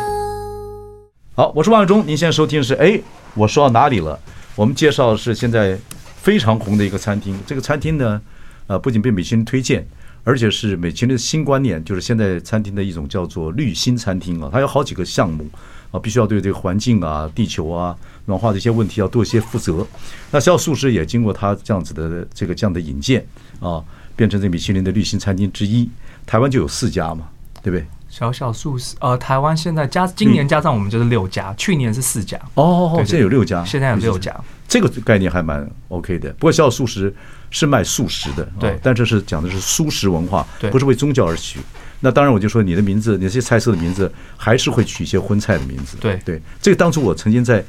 [1.35, 2.07] 好，我是王伟忠。
[2.07, 3.01] 您现在收听的是哎，
[3.35, 4.19] 我说到哪里了？
[4.55, 5.79] 我们介绍的是现在
[6.21, 7.39] 非常红的一个餐厅。
[7.47, 8.21] 这个餐厅呢，
[8.67, 9.87] 呃，不仅被米其林推荐。
[10.25, 15.49] 而且是美其林的新观念，就是现在餐厅的一种叫做绿心餐厅啊，它有好几个项目
[15.91, 19.87] 啊，必须要对这个环境啊、地球啊、暖化的一些问题要多一些负责。
[20.31, 23.27] 那小小素食也经过它这样子的这个这样的引荐
[23.61, 23.83] 啊，
[24.15, 25.89] 变成这米其林的绿心餐厅之一。
[26.25, 27.29] 台湾就有四家嘛，
[27.63, 27.85] 对不对？
[28.09, 32.39] 小小素食，呃，台湾现在加今年加上我们就是六家，去年是四家。
[32.55, 36.31] 哦，对对对，现在有六家，现在有六家，这个概念还蛮 OK 的。
[36.35, 37.13] 不过小小素食
[37.53, 41.61] 是卖素食的，对，哦，但这是讲的是素食文化，对，不是为宗教而取。
[42.01, 45.97] 那当然，我就说你的名字，你这些菜色的名字，还是会取一些荤菜的名字。
[46.01, 47.65] 对对，这个当初我曾经在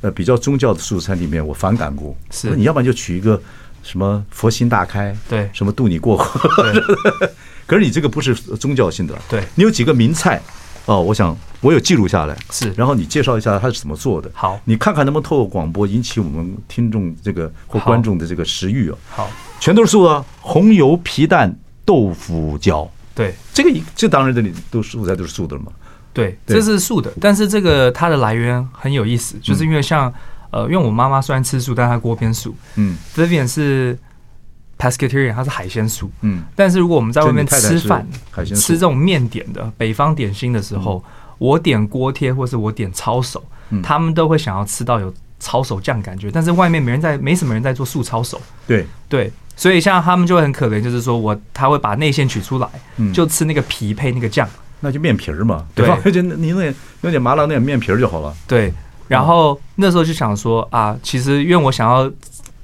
[0.00, 2.16] 呃比较宗教的素食餐里面，我反感过。
[2.32, 3.40] 是，你要不然就取一个
[3.84, 6.50] 什么佛心大开，对，什么渡你过河。
[7.66, 10.42] 可是你这个不是宗教性的，对，你有几个名菜。
[10.86, 14.30] 哦，我想我有记录下来，是，然后你介绍一下它是怎么做的。
[14.32, 18.96] 好，你看看能不能透过广播引起我们听众这个或观众的这个食欲啊。
[19.10, 21.52] 好，全都是素的，红油皮蛋
[21.84, 22.88] 豆腐饺。
[23.14, 25.72] 对，这个这当然这里都素菜都是素的了嘛。
[26.14, 30.12] 对，这是素的，但是这个它的来源很有意思，就是因为像
[30.50, 32.54] 呃，因为我妈妈虽然吃素，但她锅边素。
[32.76, 33.98] 嗯，Vivian 是。
[34.78, 36.10] Pescatarian，它是海鲜素。
[36.20, 38.06] 嗯，但是如果我们在外面吃饭，
[38.54, 41.02] 吃这种面点的北方点心的时候，
[41.38, 43.42] 我点锅贴或是我点抄手，
[43.82, 46.30] 他们都会想要吃到有抄手酱感觉。
[46.30, 48.38] 但是外面没人在，没什么人在做素抄手。
[48.66, 52.68] 对对，所以像他们就会很可怜，就是说我他会把内馅取出来，
[53.14, 54.46] 就吃那个皮配那个酱，
[54.80, 55.98] 那就面皮儿嘛，对吧？
[56.10, 56.66] 就你那
[57.00, 58.34] 有点麻辣那点面皮儿就好了。
[58.46, 58.70] 对，
[59.08, 62.12] 然后那时候就想说啊，其实因为我想要。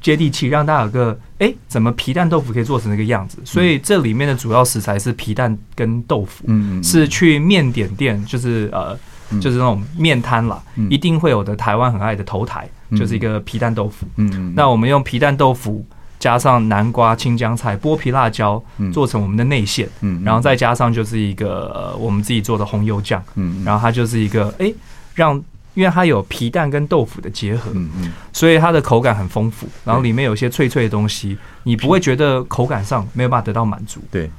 [0.02, 3.38] 接地气，让大家有个哎、欸，怎么皮蛋豆腐可以做成那个样子？
[3.44, 8.98] 所以这里面的主要食材是皮蛋跟豆腐，嗯，是去面点店，就是呃，
[9.40, 10.60] 就是那种面摊啦，
[10.90, 14.04] 一定会有的台湾很爱的头台，就是一个皮蛋豆腐。
[14.16, 15.86] 嗯，那我们用皮蛋豆腐
[16.18, 18.62] 加上南瓜、青江菜、剥皮辣椒，
[18.92, 24.74] 做成我们的内馅，嗯，然后再加上就是一个我们自己做的红油酱，嗯，然后它就是一个哎、欸，
[25.14, 25.42] 让。
[25.74, 34.00] 因为它有皮蛋跟豆腐的结合，嗯嗯，所以它的口感很丰富，然后里面有些脆脆的东西，你不会觉得口感上没有办法得到满足。
[34.10, 34.30] 对，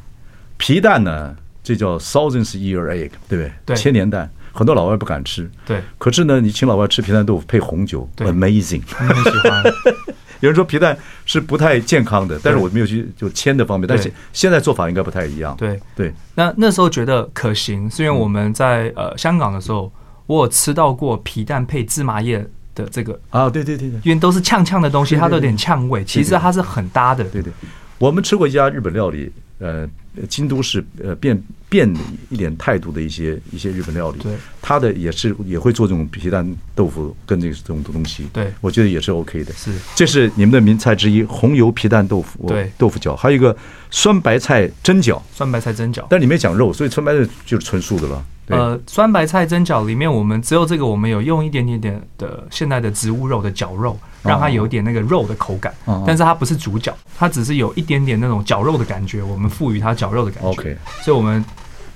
[0.58, 3.52] 皮蛋呢，这叫 thousands year egg，对不对？
[3.65, 5.50] 对，千年蛋，很多老外不敢吃。
[5.65, 9.63] 对，可是呢，你请老外吃皮蛋豆腐配红酒，amazing，很喜欢。
[10.39, 15.56] 有人说皮蛋是不太健康的，但是我没有去就铅的方面，但是现在做法应该不太一样。
[15.58, 19.91] 对对，那那时候觉得可行，是因为我们在呃香港的时候。
[20.26, 23.20] 我有吃到过皮蛋配芝麻叶的这个。
[23.30, 27.24] 啊，对对对对，因为都是呛呛的东西，它都有点呛味，其实它是很搭的。
[27.26, 27.52] 对对，
[27.98, 29.32] 我们吃过一家日本料理，
[29.63, 29.88] 呃，
[30.28, 31.89] 京都市呃变变
[32.30, 36.45] 一点态度的一些一些日本料理，对，他的也是也会做这种皮蛋
[36.76, 39.54] 豆腐跟这这种东西，对，我觉得也是 OK 的。
[39.54, 43.56] 是，这是你们的名菜之一，红油皮蛋豆腐，对，豆腐饺，还有一个
[43.89, 48.26] 酸白菜蒸饺，酸白菜蒸饺，但里面讲肉，所以酸白菜就是纯素的了。
[48.47, 55.74] 呃，酸白菜蒸饺里面，我们只有这个，我们有用一点点点的现代的植物肉的绞肉，让它有一点那个肉的口感。
[56.08, 60.50] 但是它不是主角，它只是有一点点那种绞肉的感觉，我们赋予它绞肉的感觉。
[60.50, 61.44] OK，所以我们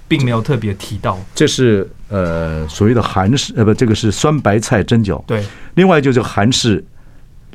[0.08, 1.20] 并没有特别提到。
[1.34, 5.24] 这是呃所谓的韩式呃不，这个是酸白菜蒸饺。
[5.26, 5.44] 对，
[5.76, 6.84] 另外就是韩式。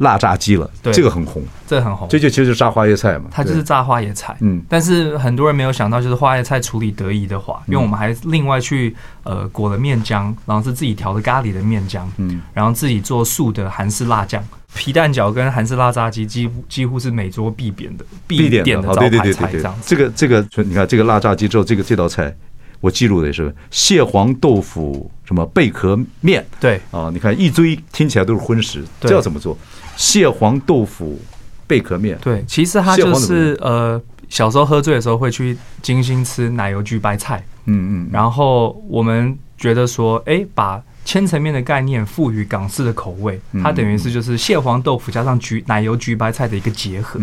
[0.03, 14.43] 辣炸鸡了，对，这个很红，这个很红，这就其实是炸花椰菜嘛，它就是炸花椰菜，嗯，但是很多人没有想到，就是花椰菜处理得宜的话，因为我们还另外去呃裹了面浆，然后是自己调的咖喱的面浆，嗯，然后自己做素的韩式辣酱，
[14.75, 19.83] 皮蛋饺跟韩式辣炸鸡几乎几乎是每桌必点的必点的招牌菜，这样子。
[19.87, 22.35] 这个这个你看这个辣炸鸡之后，这个这道菜
[22.81, 26.81] 我记录的也是蟹黄豆腐什么贝壳面，对。
[26.91, 29.57] 啊，你看一堆听起来都是荤食，这要怎么做？
[29.97, 31.21] 蟹黄豆腐
[31.67, 40.83] 贝壳面，对，其实它就是呃，小时候喝醉的时候会去精心吃奶油焗白菜，嗯嗯，然后我们觉得说，哎，把。
[41.05, 47.21] 千层面的概念赋予港式的口味，它等于是就是蟹黄豆腐加上焗奶油焗白菜的一个结合，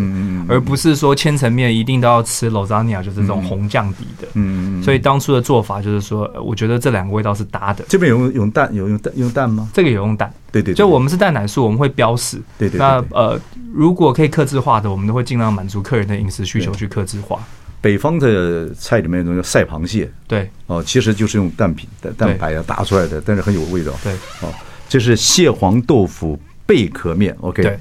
[0.48, 4.28] 而不是说千层面一定都要吃 Lasagna 就是这种红酱底的。
[4.34, 7.84] 嗯，所以当初的做法就是说，我觉得这两个味道是搭的。
[7.88, 9.68] 这边有用用蛋，有用蛋用蛋吗？
[9.72, 10.32] 这个有用蛋。
[10.52, 12.40] 对对，就我们是蛋奶素，我们会标示。
[12.58, 12.78] 对对。
[12.78, 13.40] 那呃，
[13.72, 17.40] 如果可以克制化的，我们都会尽量满足客人的饮食需求去克制化。
[17.80, 23.92] 北方的菜里面那种叫赛螃蟹，对，哦，其实就是用蛋品、蛋蛋白啊打出来的，但是很有味道。
[24.02, 24.12] 对，
[24.42, 24.52] 哦，
[24.88, 27.62] 这是蟹黄豆腐贝壳面，OK。
[27.62, 27.78] 对，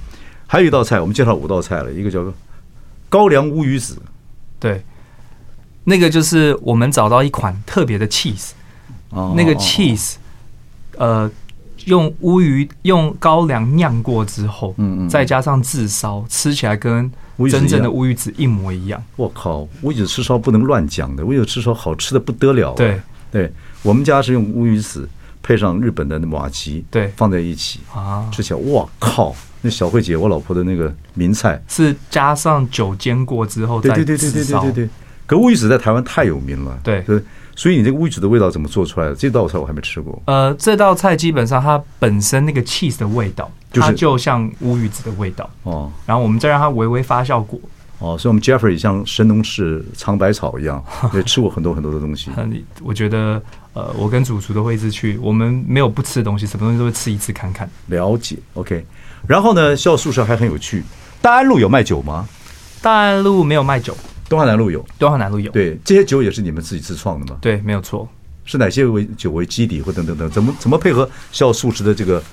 [0.47, 2.25] 还有一道菜，我们介绍五道菜了，一个叫
[3.09, 3.97] 高粱乌鱼子，
[4.59, 4.83] 对，
[5.83, 8.51] 那个就是我们找到一款特别的 cheese，
[9.09, 10.15] 哦，那个 cheese，
[10.97, 11.29] 呃。
[11.85, 17.09] 用乌鱼用高粱酿过之后，嗯嗯，再加上炙烧，吃起来跟
[17.47, 19.01] 真正的乌鱼子一模一样。
[19.15, 22.73] 我靠，乌鱼子吃烧不能乱讲的，乌鱼子吃烧好吃的不得了。
[22.73, 22.99] 对。
[23.31, 23.47] 对，
[23.83, 25.07] 我们家是用乌鱼子
[25.43, 31.61] 配上日本的马吉，对，放在一起啊，吃起来我靠，那小慧姐，我老婆的那个名菜。
[31.67, 34.89] 是加上酒煎过之后再对对对对对对对。
[35.27, 37.01] 可乌鱼子在台湾太有名了，对。
[37.03, 37.21] 对，
[37.59, 39.15] 所以你这个乌鱼子的味道怎么做出来的？
[39.15, 40.21] 这道菜我还没吃过。
[40.27, 45.91] 呃，这道菜基本上它本身那个 cheese 的味道，它就像乌鱼子的味道哦。
[46.05, 47.59] 然后我们再让它微微发酵过
[47.97, 50.81] 哦，所以我们 Jeffrey 像神农氏尝百草一样，
[51.13, 52.31] 也吃过很多很多的东西。
[52.81, 53.43] 我觉得
[53.73, 57.69] 呃，我跟主厨都会一直去，我们没有不吃的东西，什么东西都会吃一次看看。
[57.87, 58.85] 了解，OK。
[59.27, 60.81] 然后呢，校宿舍还很有趣。
[61.21, 62.25] 大安路有卖酒吗？
[62.81, 63.93] 大安路没有卖酒，
[64.29, 64.85] 敦化南路有。
[64.97, 65.51] 东华南路有。
[65.51, 67.39] 对，这些酒也是你们自己自创的吗？
[67.41, 68.07] 对，没有错。
[68.45, 70.29] 是哪些为酒为基底或等等等？
[70.29, 72.23] 怎么怎么配合孝素食的这个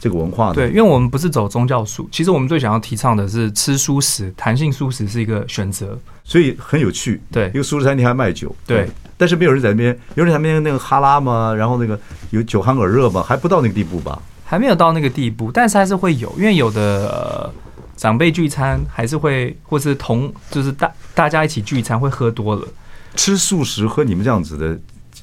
[0.00, 0.54] 这个文化呢？
[0.54, 7.20] 对，因为我们不是走宗教素，其实我们最想要提倡的是吃素食，弹性素食是一个选择，所以很有趣。
[7.30, 8.54] 对，一个素食餐厅还卖酒。
[8.66, 11.54] 对，但是没有人在那边，有人在那边那个哈拉嘛？
[11.54, 11.98] 然后那个
[12.30, 13.22] 有酒酣耳热嘛？
[13.22, 14.20] 还不到那个地步吧？
[14.44, 17.54] 还没有到那个地步，但是还是会有，因为有的、呃、
[18.00, 22.66] 长辈聚餐还是会，或是同就是大大家一起聚餐会喝多了，
[23.14, 24.80] 吃素食喝你们这样子的，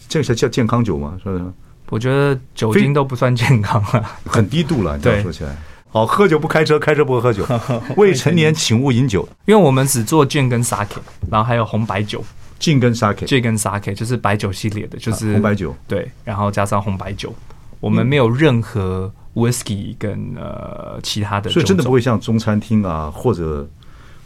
[0.08, 1.18] 这个叫健康酒吗？
[1.24, 1.44] 是不是？
[1.90, 4.96] 我觉得酒精都不算健康了，很低度了。
[4.96, 5.58] 你这样说起来，
[5.90, 7.44] 好，喝酒不开车，开车不喝酒，
[7.98, 9.28] 未成年请勿饮酒。
[9.46, 11.00] 因为我们只做 Gin 跟 Sake，
[11.32, 12.24] 然后还有红白酒
[12.60, 17.34] ，Gin 跟 Sake，Gin 跟 Sake 就是白酒系列的，就是、啊、红白酒，对，然后加上红白酒。
[17.80, 23.70] 我们没有任何 whisky 跟呃其他的，所以真的不会像中餐厅啊，或者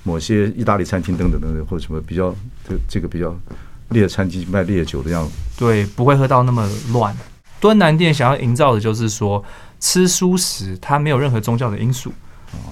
[0.03, 2.33] 某些意大利餐厅等等等等，或者什么比较
[2.67, 3.35] 这这个比较
[3.89, 5.31] 烈餐厅卖烈酒的样子。
[5.57, 7.15] 对，不会喝到那么乱。
[7.59, 9.43] 敦南店想要营造的就是说，
[9.79, 12.11] 吃蔬食它没有任何宗教的因素，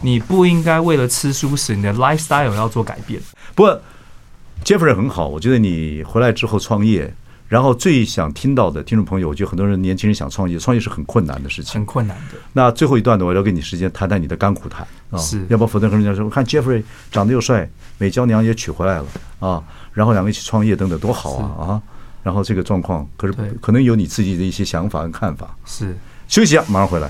[0.02, 3.22] 你不应该为了吃蔬食，你的 lifestyle 要做改变。
[3.54, 3.82] 不过
[4.64, 7.14] Jeffrey 很好，我觉得你回来之后创业。
[7.50, 12.38] 然后最想听到的听众朋友，我觉得很多人年轻人想创业，创业是很困难的事情，很困难的。
[12.54, 19.06] 那最后一段呢，我要给你时间谈谈你的甘苦谈啊，是，要不然否则跟人家说，我看 Jeffrey 长得又帅，美娇娘也娶回来了
[19.40, 21.82] 啊，然后两个一起创业等等，多好啊啊！
[22.22, 25.56] 然后这个状况，可是可能有你自己的一些想法跟看法。
[25.66, 27.10] 是，休息一下，马上回来。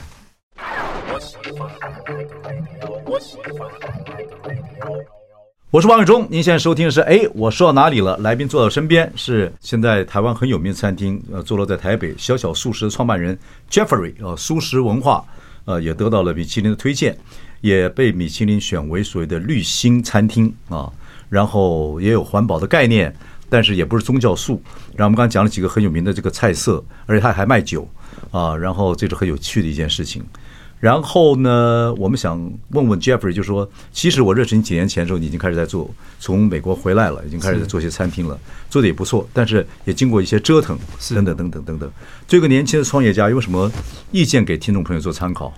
[5.72, 8.18] 我是王伟忠，您现在收听的是哎，我说到哪里了？
[8.18, 13.38] 来宾坐到身边是现在台湾很有名的餐厅，呃，坐落在台北小小素食的创办人
[13.70, 15.24] Jeffrey，呃，素食文化，
[15.66, 17.16] 呃，也得到了米其林的推荐，
[17.62, 20.92] 也被米其林选为所谓的绿星餐厅啊，
[21.30, 23.16] 然后也有环保的概念，
[23.48, 24.60] 但是也不是宗教素。
[24.96, 27.88] 然后我们刚才讲了几个很有名的这个菜色，而且他还卖酒
[28.32, 30.24] 啊，然后这是很有趣的一件事情。
[30.80, 32.40] 然后呢，我们想
[32.70, 35.90] 问问 Jeffrey，就是说，其实我认识你几年前的时候，你已经开始在做，
[36.22, 38.40] 从美国回来了，已经开始在做些餐厅了，
[38.70, 40.78] 做的也不错，但是也经过一些折腾，
[41.10, 41.92] 等等等等等等。
[42.26, 43.70] 这个年轻的创业家有什么
[44.12, 45.52] 意见给听众朋友做参考？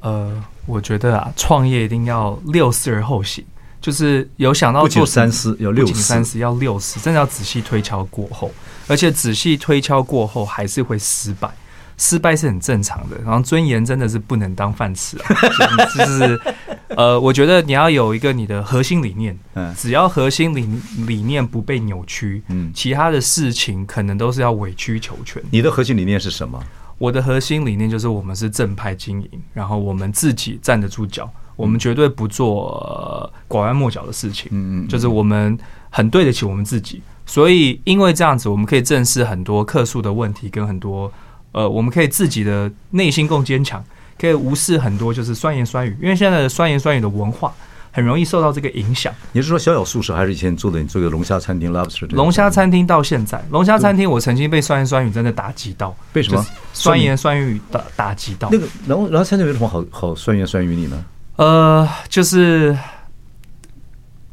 [0.00, 3.44] 呃，我觉得啊，创业一定要六思而后行，
[3.82, 8.50] 就是有想到做三思，要六思，三思要六思，真的要仔细推敲过后，
[8.86, 11.54] 而且仔细推敲过后还是会失败。
[11.96, 15.24] 失败是很正常的，然后尊严真的是不能当饭吃啊！
[15.96, 16.40] 就是
[16.88, 20.68] 呃，我觉得你要有一个你的核心理念，嗯，只要核心理
[21.06, 25.42] 理念不被扭曲，嗯，其他的事情可能都是要委曲求全。
[25.50, 26.60] 你的核心理念是什么？
[26.98, 35.56] 我的核心理念就是我们是正派经营，然后我们自己站得住脚，我们绝对不做拐弯抹角的事情，嗯嗯，就是我们
[35.90, 41.12] 很对得起我们自己，所以因为这样子，我们可以正视很多客诉的问题跟很多。
[41.54, 43.82] 呃，我们可以自己的内心更坚强，
[44.20, 47.54] 可以无视很多就是酸言酸语，因为现在的酸言酸语的文化
[47.92, 49.14] 很容易受到这个影响。
[49.30, 52.12] 你是说小小宿舍，还是以前做的你做的龙虾餐厅 Lobster？
[52.12, 55.96] 龙虾餐厅到现在，龙虾餐厅我曾经被酸言酸语真的打击到。
[56.12, 56.44] 被什么？
[56.72, 58.48] 酸言酸语打打击到。
[58.50, 61.04] 那个龙龙虾餐厅有什么好好酸言酸语你呢？
[61.36, 62.76] 呃，就是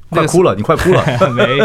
[0.10, 1.05] 快哭了，你快哭了。
[1.31, 1.57] 没，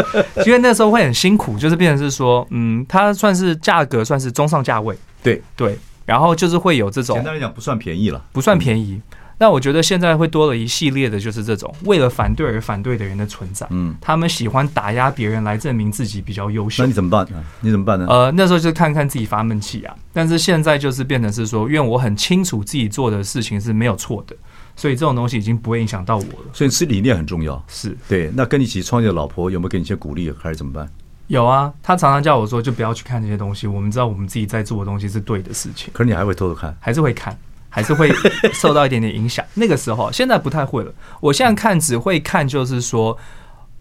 [0.45, 4.95] 因为那时候会很辛苦，就是变成是说，嗯，它算是价格算是中上价位。
[5.33, 9.01] 对对，然后就是会有这种，简单来讲不算便宜了，不算便宜。
[9.39, 13.67] 那我觉得现在会多了一系列的，就是这种为了反对而反对的人的存在。
[13.69, 16.81] 嗯，他们喜欢打压别人来证明自己比较优秀。
[16.81, 17.27] 那你怎么办？
[17.61, 18.07] 你怎么办呢？
[18.09, 19.95] 呃，那时候就看看自己发闷气啊。
[20.11, 24.35] 但是现在就是变成是说，因为我很清楚自己做的事情是没有错的，
[24.75, 26.49] 所以这种东西已经不会影响到我了。
[26.51, 27.63] 所以是理念很重要。
[27.67, 28.31] 是对。
[28.33, 30.89] 那跟你一起创业的老婆有没有给你一些鼓励，还是怎么办？
[31.27, 33.67] 有啊，他常常叫我说，就不要去看这些东西。
[33.67, 35.89] 我们知道我们自己在做的东西是对的事情。
[35.93, 36.75] 可是你还会偷偷看？
[36.79, 37.37] 还是会看，
[37.69, 38.09] 还是会
[38.53, 39.45] 受到一点点影响。
[39.53, 40.93] 那个时候，现在不太会了。
[41.19, 43.17] 我现在看只会看，就是说，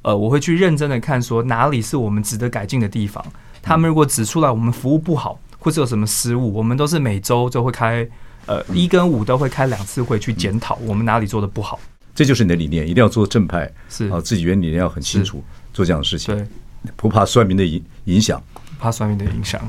[0.02, 3.24] 呃，我会去认真的看，说哪里是我们值得改进的地方。
[3.62, 8.08] 他们如果指出来我们服务不好，或者有什么失误，我们都是每周都会开
[8.46, 11.78] 呃一跟五都会开两次会去检讨我们哪里做的不好。
[12.14, 16.46] 这就是你的理念，一定要做正派，是啊，自己原理念要很清楚，做这样的事情，对，
[16.94, 18.40] 不怕算命的影影响，
[18.78, 19.60] 怕算命的影响。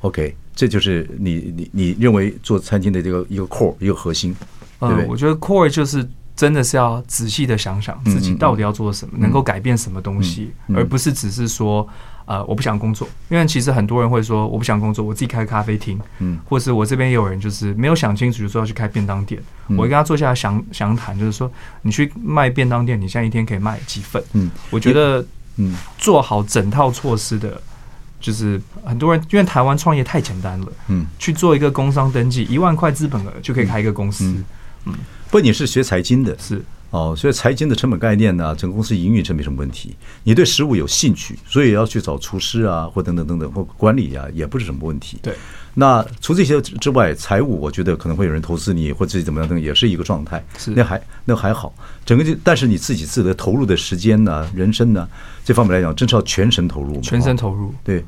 [0.00, 4.34] OK，这就是你你你认为做餐厅的这个一个 core 一个核心，
[4.80, 5.04] 对不对？
[5.04, 11.88] 嗯，我觉得 core 就是真的是要仔细的想想自己到底要做什么，能够改变什么东西，而不是只是说。
[12.24, 19.42] 呃，我不想工作，因为其实很多人会说我不想工作，我自己开个咖啡厅，嗯，或是我这边也有人就是没有想清楚，就说要去开便当店。
[19.66, 21.50] 嗯、我跟他坐下来详详谈，就是说
[21.82, 24.22] 你去卖便当店，你现在一天可以卖几份？
[24.34, 25.26] 嗯，我觉得，
[25.56, 27.60] 嗯，做好整套措施的，
[28.20, 34.44] 就是很多人因为台湾创业太简单了，嗯，去做一个工商登记，一万块资本额就可以开一个公司，嗯，
[34.86, 34.94] 嗯，
[35.30, 36.62] 不，你是学财经的，是。
[36.90, 39.96] 哦，所以财经的成本概念呢，整个公司营运这没什么问题。
[40.24, 45.18] 你对食物有兴趣，所以要去找厨师啊，或等等等等，或管理啊，也不是什么问题。
[45.22, 45.34] 对。
[45.74, 50.44] 那除这些之外，财务我觉得可能会有人投资你，或自己怎么样等，也是一个状态。
[50.58, 50.70] 是。
[50.72, 51.72] 那还那还好，
[52.04, 55.08] 整个就但是你自己自己的投入的时间呢，人生呢，
[55.44, 57.00] 这方面来讲，真是要全神投入。
[57.00, 57.74] 全神投入。
[57.82, 58.04] 对。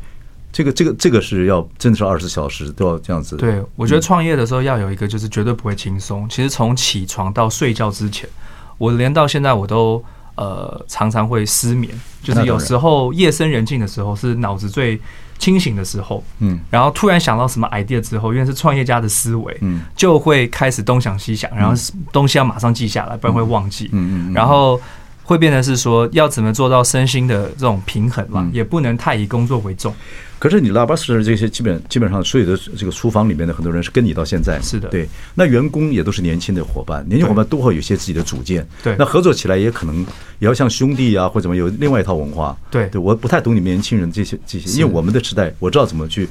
[0.52, 3.36] 这个这个这个是要真的是二十四小时都要这样子。
[3.36, 6.28] 对，我觉得创业的时候要有一个，就是绝对不会轻松。
[6.28, 8.28] 其实从起床到睡觉之前。
[8.78, 10.04] 我连到现在我都
[10.36, 11.92] 呃常常会失眠，
[12.22, 15.00] 就是有时候夜深人静的时候是脑子最
[15.38, 21.74] 清醒的时候，嗯，然后突然想到什么 idea 之后，因为是创业家的思维，嗯，就会开始东想西想，然后
[22.12, 24.80] 东西要马上记下来，不然会忘记，嗯嗯，然后
[25.24, 29.92] 会变成是说要怎么做到身心的这种平衡嘛，也不能太以工作为重。
[30.38, 35.08] 可是你 Lobster 这些基本基本上所有的这个厨房里面的很多人是跟你到现在，是的，对。
[35.34, 38.94] 那员工也都是年轻的伙伴，年轻伙伴都会有些自己的主见，对。
[38.98, 40.00] 那合作起来也可能
[40.40, 42.86] 也要像兄弟啊，或者怎么有另外一套文化，对。
[42.88, 46.28] 对，我不太懂你们年轻人这些这些，因为我们的时代我知道怎么去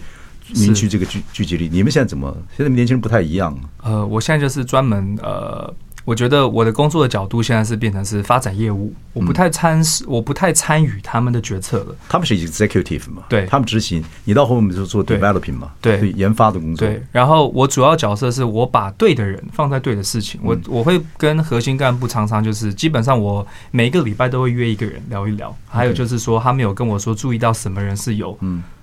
[0.49, 2.37] 凝聚这个聚聚集力，你们现在怎么？
[2.55, 3.57] 现在年轻人不太一样。
[3.81, 5.73] 呃，我现在就是专门呃。
[6.05, 11.95] 我觉得我的工作的角度现在是变成是发展业务，我不太参，我不太参与他们的决策了。
[12.09, 13.23] 他们是 executive 嘛？
[13.29, 15.71] 对，他们执行，你到后面就做 developing 嘛？
[15.81, 16.87] 对，研发的工作。
[16.87, 20.41] 对，然后我主要角色是我把对的人放在对的事情。
[20.43, 25.55] 我我会跟核心干部常常就是，基本上我每一个礼拜都会约一个人聊一聊。
[25.69, 28.37] 还有就是说，他们有跟我说注意到什么人是有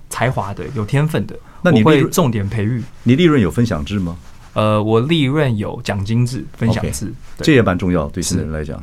[0.08, 2.82] 才华的、有天分的，那你会重点培育。
[3.02, 4.16] 你利润有分享制吗？
[4.52, 7.06] 呃，我利润有奖金制、分享制
[7.38, 8.82] ，okay, 这也蛮重要，对新人来讲。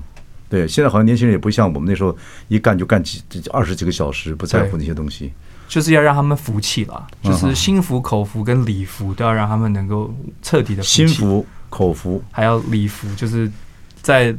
[0.49, 2.15] 对，现在好像年轻人也不像我们那时候，
[2.47, 5.33] 一干就干几二十几个小时，不在乎那些东西。
[5.67, 10.09] 就是要让他们服气啦，就是心服口服跟礼服都要让他们能够
[10.41, 13.51] 彻底的服心服口服，还要礼服，就是
[14.01, 14.33] 在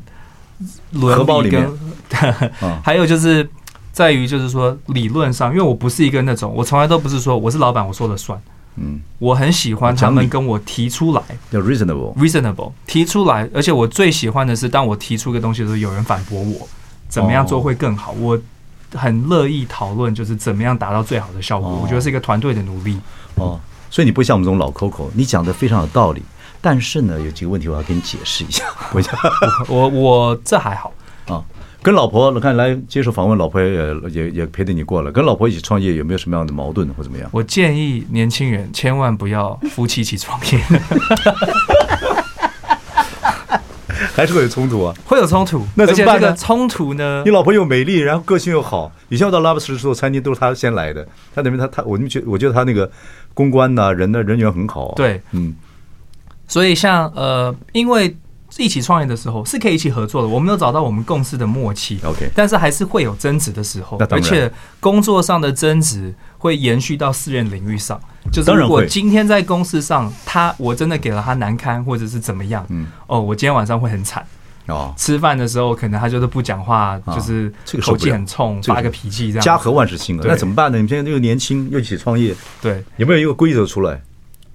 [0.92, 1.70] 伦理跟
[2.82, 3.46] 还有就是
[3.92, 8.40] 在于就是说理论上，因为我不是一个那种，我从来都不是说我是老板，我说了算。
[8.80, 16.68] 嗯，我很喜欢他们跟我提出来，叫 reasonable，reasonable 提出来，而且我最喜欢的是，当我提出一个东西的时候，有人反驳我，
[17.08, 18.12] 怎么样做会更好？
[18.12, 18.38] 我
[18.94, 21.68] 很乐意讨论，就是怎么样达到最好的效果。
[21.68, 22.98] 我觉得是一个团队的努力。
[23.34, 23.60] 哦，
[23.90, 26.22] 所以你不像我们这种老 Coco，你讲的非常有道理。
[26.60, 28.64] 但是呢，有几个问题我要跟你解释一下。
[28.90, 29.02] 我
[29.68, 30.92] 我我这还好
[31.26, 31.44] 啊。
[31.88, 35.10] 跟老婆，你看来接受访问，老婆也也也陪着你过了。
[35.10, 37.26] 跟老婆一起创业，有没有什么样的矛盾或怎么样？
[37.32, 40.58] 我建议年轻人千万不要夫妻一起创业，
[44.12, 44.94] 还是会有冲突啊？
[45.06, 46.36] 会有冲突，那怎么办呢？
[46.36, 47.22] 冲突呢？
[47.24, 48.92] 你老婆又美丽，然后个性又好。
[49.08, 51.02] 以前我到 Lobster 做餐厅都是她先来的，
[51.34, 52.90] 她那边她她，我们觉我觉得她那个
[53.32, 54.92] 公关呐、啊，人的人缘很好、啊。
[54.94, 55.56] 对，嗯。
[56.46, 58.14] 所以像呃，因为。
[58.56, 62.00] 一起创业的时候是可以一起合作的，我们有找到我们共事的默契。
[62.02, 68.00] OK，但是还是会有争执的时候，而且工作上的争执会延续到私人领域上。
[68.32, 74.26] 就是如果今天在公司上，他我真的给了他难堪，或者是怎么样，嗯，哦，我今天晚上会很惨。
[74.66, 79.42] 哦，吃饭的时候可能他就是不讲话，就是口气很冲，发个脾气这样。
[79.42, 80.78] 家和万事兴了，那怎么办呢？
[80.78, 84.02] 你现在又年轻，又一起创业，对，有没有一个规则出来？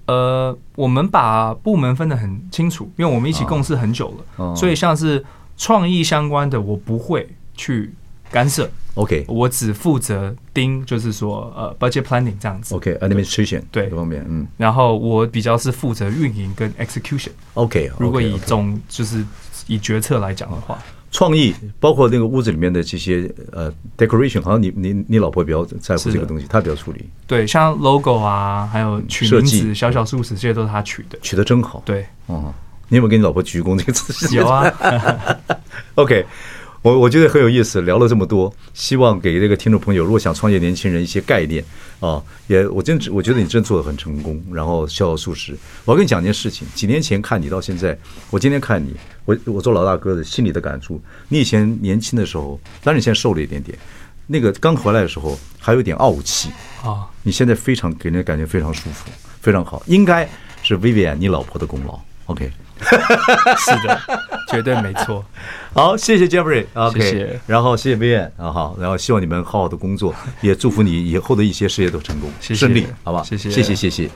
[0.06, 5.24] 呃，我们把部门分得很清楚，因为我们一起共事很久了，所以像是
[5.56, 7.92] 创意相关的，我不会去
[8.30, 8.70] 干涉。
[8.94, 12.74] OK，我只负责盯，就是说呃，budget planning 这样子。
[12.74, 17.30] OK，administration、okay, 对，这方面嗯，然后我比较是负责运营跟 execution。
[17.54, 19.24] OK，如果以总就是
[19.66, 20.78] 以决策来讲的话。
[21.14, 27.08] 创意包括那个屋子里面的这些呃 decoration，好像你你你老婆比较在乎这个东西，她比较处理。
[27.24, 31.80] 对，像 logo 啊，还有取名字、小小数词，这些都是她取的，取的真好。
[31.86, 32.52] 对，哦，
[32.88, 34.34] 你有没有跟你老婆鞠躬这个词？
[34.34, 34.68] 有啊。
[35.94, 36.26] OK，
[36.84, 41.64] 我我觉得很有意思，聊了这么多，希望给这个听众朋友，如果想创业年轻人一些概念
[41.98, 45.56] 啊，也我真我觉得你真做的很成功，然后逍遥素食。
[45.86, 53.78] 我要跟你讲一件事情，几年前看你到现在，我今天看你，我我做老大哥的心里的感触，你以前年轻的时候，当然你现在瘦了一点点，
[54.26, 56.50] 那个刚回来的时候还有点傲气
[56.82, 59.08] 啊，你现在非常给人感觉非常舒服，
[59.40, 60.28] 非常好，应该
[60.62, 62.52] 是 Vivian 你老婆的功劳，OK。
[62.80, 64.00] 是的，
[64.50, 65.24] 绝对没错。
[65.74, 67.40] 好，谢谢 Jeffrey，OK，谢谢。
[67.46, 73.22] 然后谢谢 Vivian 啊，好，然后希望你们好好的工作，也祝福你以后的一些事业都成功、顺利，好吧？
[73.22, 74.10] 谢谢，谢谢，谢谢。